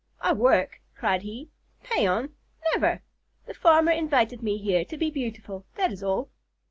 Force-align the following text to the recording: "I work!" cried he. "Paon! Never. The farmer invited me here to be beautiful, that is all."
"I 0.19 0.33
work!" 0.33 0.81
cried 0.95 1.21
he. 1.21 1.51
"Paon! 1.83 2.31
Never. 2.73 3.03
The 3.45 3.53
farmer 3.53 3.91
invited 3.91 4.41
me 4.41 4.57
here 4.57 4.83
to 4.83 4.97
be 4.97 5.11
beautiful, 5.11 5.67
that 5.75 5.91
is 5.91 6.01
all." 6.01 6.31